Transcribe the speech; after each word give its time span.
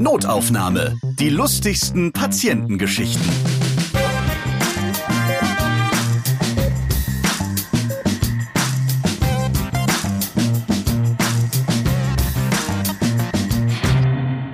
Notaufnahme. 0.00 0.96
Die 1.18 1.28
lustigsten 1.28 2.12
Patientengeschichten. 2.12 3.28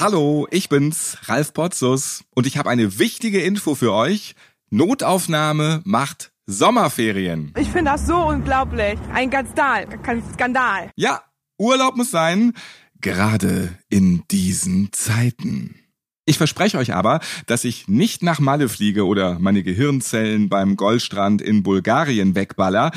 Hallo, 0.00 0.46
ich 0.50 0.70
bin's, 0.70 1.18
Ralf 1.24 1.52
Potzus, 1.52 2.24
und 2.34 2.46
ich 2.46 2.56
habe 2.56 2.70
eine 2.70 2.98
wichtige 2.98 3.42
Info 3.42 3.74
für 3.74 3.92
euch. 3.92 4.36
Notaufnahme 4.70 5.82
macht 5.84 6.32
Sommerferien. 6.46 7.52
Ich 7.58 7.68
finde 7.68 7.90
das 7.90 8.06
so 8.06 8.16
unglaublich. 8.16 8.98
Ein 9.12 9.30
Skandal. 9.30 9.86
Kein 10.02 10.22
Skandal. 10.32 10.90
Ja, 10.96 11.20
Urlaub 11.58 11.96
muss 11.96 12.10
sein, 12.10 12.54
gerade 13.00 13.76
in 13.88 14.22
diesen 14.30 14.92
Zeiten. 14.92 15.74
Ich 16.28 16.38
verspreche 16.38 16.78
euch 16.78 16.92
aber, 16.92 17.20
dass 17.46 17.64
ich 17.64 17.86
nicht 17.86 18.22
nach 18.22 18.40
Malle 18.40 18.68
fliege 18.68 19.06
oder 19.06 19.38
meine 19.38 19.62
Gehirnzellen 19.62 20.48
beim 20.48 20.76
Goldstrand 20.76 21.40
in 21.40 21.62
Bulgarien 21.62 22.34
wegballer. 22.34 22.90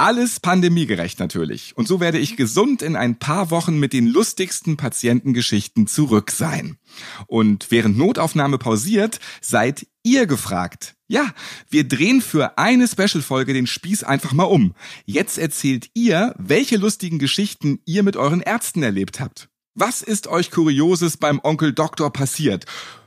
Alles 0.00 0.40
pandemiegerecht 0.40 1.20
natürlich. 1.20 1.76
Und 1.76 1.86
so 1.86 2.00
werde 2.00 2.18
ich 2.18 2.38
gesund 2.38 2.80
in 2.80 2.96
ein 2.96 3.18
paar 3.18 3.50
Wochen 3.50 3.78
mit 3.78 3.92
den 3.92 4.06
lustigsten 4.06 4.78
Patientengeschichten 4.78 5.86
zurück 5.86 6.30
sein. 6.30 6.78
Und 7.26 7.70
während 7.70 7.98
Notaufnahme 7.98 8.56
pausiert, 8.56 9.20
seid 9.42 9.86
ihr 10.02 10.24
gefragt. 10.24 10.94
Ja, 11.06 11.34
wir 11.68 11.86
drehen 11.86 12.22
für 12.22 12.56
eine 12.56 12.88
Special-Folge 12.88 13.52
den 13.52 13.66
Spieß 13.66 14.02
einfach 14.02 14.32
mal 14.32 14.44
um. 14.44 14.72
Jetzt 15.04 15.36
erzählt 15.36 15.90
ihr, 15.92 16.34
welche 16.38 16.78
lustigen 16.78 17.18
Geschichten 17.18 17.80
ihr 17.84 18.02
mit 18.02 18.16
euren 18.16 18.40
Ärzten 18.40 18.82
erlebt 18.82 19.20
habt. 19.20 19.50
Was 19.74 20.00
ist 20.00 20.28
euch 20.28 20.50
Kurioses 20.50 21.18
beim 21.18 21.40
Onkel 21.42 21.74
Doktor 21.74 22.10
passiert? 22.10 22.64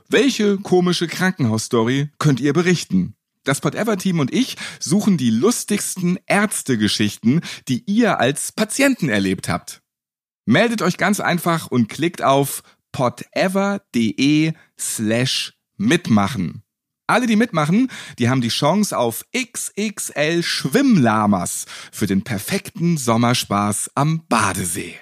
Welche 0.08 0.58
komische 0.58 1.08
Krankenhausstory 1.08 2.10
könnt 2.20 2.38
ihr 2.38 2.52
berichten? 2.52 3.16
Das 3.44 3.60
Pot-Ever-Team 3.60 4.18
und 4.18 4.32
ich 4.32 4.56
suchen 4.80 5.16
die 5.16 5.30
lustigsten 5.30 6.18
Ärztegeschichten, 6.26 7.42
die 7.68 7.84
ihr 7.86 8.18
als 8.18 8.52
Patienten 8.52 9.08
erlebt 9.08 9.48
habt. 9.48 9.82
Meldet 10.46 10.82
euch 10.82 10.96
ganz 10.96 11.20
einfach 11.20 11.68
und 11.68 11.88
klickt 11.88 12.22
auf 12.22 12.62
potever.de 12.92 14.52
slash 14.78 15.54
mitmachen. 15.76 16.62
Alle, 17.06 17.26
die 17.26 17.36
mitmachen, 17.36 17.90
die 18.18 18.30
haben 18.30 18.40
die 18.40 18.48
Chance 18.48 18.96
auf 18.96 19.26
XXL 19.36 20.42
Schwimmlamas 20.42 21.66
für 21.92 22.06
den 22.06 22.22
perfekten 22.22 22.96
Sommerspaß 22.96 23.90
am 23.94 24.26
Badesee. 24.26 24.96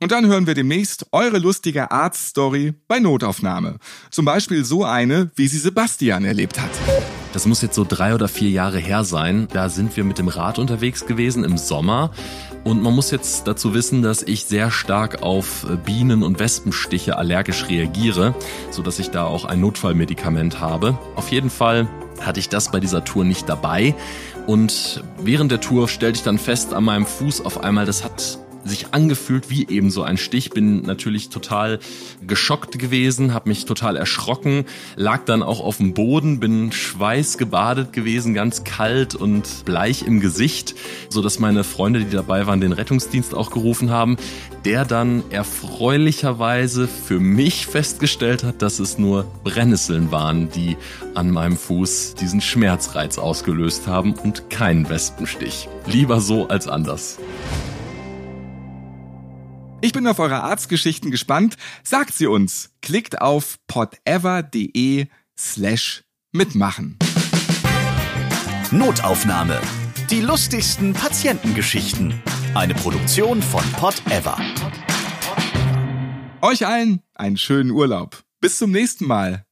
Und 0.00 0.12
dann 0.12 0.26
hören 0.26 0.46
wir 0.46 0.54
demnächst 0.54 1.06
eure 1.12 1.38
lustige 1.38 1.90
Arztstory 1.90 2.74
bei 2.88 2.98
Notaufnahme. 2.98 3.78
Zum 4.10 4.26
Beispiel 4.26 4.64
so 4.64 4.84
eine, 4.84 5.30
wie 5.36 5.48
sie 5.48 5.58
Sebastian 5.58 6.24
erlebt 6.26 6.60
hat. 6.60 7.23
Das 7.34 7.46
muss 7.46 7.62
jetzt 7.62 7.74
so 7.74 7.84
drei 7.86 8.14
oder 8.14 8.28
vier 8.28 8.48
Jahre 8.48 8.78
her 8.78 9.02
sein. 9.02 9.48
Da 9.52 9.68
sind 9.68 9.96
wir 9.96 10.04
mit 10.04 10.18
dem 10.18 10.28
Rad 10.28 10.60
unterwegs 10.60 11.04
gewesen 11.04 11.42
im 11.42 11.58
Sommer. 11.58 12.12
Und 12.62 12.80
man 12.80 12.94
muss 12.94 13.10
jetzt 13.10 13.48
dazu 13.48 13.74
wissen, 13.74 14.02
dass 14.02 14.22
ich 14.22 14.44
sehr 14.44 14.70
stark 14.70 15.22
auf 15.22 15.66
Bienen- 15.84 16.22
und 16.22 16.38
Wespenstiche 16.38 17.18
allergisch 17.18 17.68
reagiere, 17.68 18.36
so 18.70 18.82
dass 18.82 19.00
ich 19.00 19.10
da 19.10 19.24
auch 19.24 19.44
ein 19.44 19.60
Notfallmedikament 19.60 20.60
habe. 20.60 20.96
Auf 21.16 21.32
jeden 21.32 21.50
Fall 21.50 21.88
hatte 22.20 22.38
ich 22.38 22.48
das 22.48 22.70
bei 22.70 22.78
dieser 22.78 23.04
Tour 23.04 23.24
nicht 23.24 23.48
dabei. 23.48 23.96
Und 24.46 25.02
während 25.20 25.50
der 25.50 25.60
Tour 25.60 25.88
stellte 25.88 26.18
ich 26.18 26.22
dann 26.22 26.38
fest 26.38 26.72
an 26.72 26.84
meinem 26.84 27.04
Fuß 27.04 27.44
auf 27.44 27.64
einmal, 27.64 27.84
das 27.84 28.04
hat 28.04 28.38
sich 28.64 28.92
angefühlt 28.92 29.50
wie 29.50 29.68
eben 29.68 29.90
so 29.90 30.02
ein 30.02 30.16
Stich. 30.16 30.50
Bin 30.50 30.82
natürlich 30.82 31.28
total 31.28 31.78
geschockt 32.26 32.78
gewesen, 32.78 33.34
habe 33.34 33.48
mich 33.48 33.64
total 33.64 33.96
erschrocken, 33.96 34.64
lag 34.96 35.24
dann 35.24 35.42
auch 35.42 35.60
auf 35.60 35.78
dem 35.78 35.94
Boden, 35.94 36.40
bin 36.40 36.72
schweißgebadet 36.72 37.92
gewesen, 37.92 38.34
ganz 38.34 38.64
kalt 38.64 39.14
und 39.14 39.64
bleich 39.64 40.02
im 40.02 40.20
Gesicht, 40.20 40.74
so 41.08 41.22
dass 41.22 41.38
meine 41.38 41.64
Freunde, 41.64 42.04
die 42.04 42.14
dabei 42.14 42.46
waren, 42.46 42.60
den 42.60 42.72
Rettungsdienst 42.72 43.34
auch 43.34 43.50
gerufen 43.50 43.90
haben, 43.90 44.16
der 44.64 44.84
dann 44.84 45.22
erfreulicherweise 45.30 46.88
für 46.88 47.20
mich 47.20 47.66
festgestellt 47.66 48.44
hat, 48.44 48.62
dass 48.62 48.78
es 48.78 48.98
nur 48.98 49.26
Brennnesseln 49.44 50.10
waren, 50.10 50.50
die 50.50 50.76
an 51.14 51.30
meinem 51.30 51.56
Fuß 51.56 52.14
diesen 52.14 52.40
Schmerzreiz 52.40 53.18
ausgelöst 53.18 53.86
haben 53.86 54.14
und 54.14 54.48
keinen 54.50 54.88
Wespenstich. 54.88 55.68
Lieber 55.86 56.20
so 56.20 56.48
als 56.48 56.68
anders. 56.68 57.18
Ich 59.84 59.92
bin 59.92 60.06
auf 60.06 60.18
eure 60.18 60.42
Arztgeschichten 60.42 61.10
gespannt. 61.10 61.58
Sagt 61.82 62.14
sie 62.14 62.26
uns. 62.26 62.70
Klickt 62.80 63.20
auf 63.20 63.58
podever.de 63.66 65.08
slash 65.38 66.04
mitmachen. 66.32 66.98
Notaufnahme. 68.70 69.60
Die 70.08 70.22
lustigsten 70.22 70.94
Patientengeschichten. 70.94 72.14
Eine 72.54 72.72
Produktion 72.72 73.42
von 73.42 73.62
Pod 73.72 74.00
Ever. 74.08 74.38
Euch 76.40 76.66
allen 76.66 77.02
einen 77.14 77.36
schönen 77.36 77.70
Urlaub. 77.70 78.24
Bis 78.40 78.56
zum 78.56 78.70
nächsten 78.70 79.06
Mal. 79.06 79.44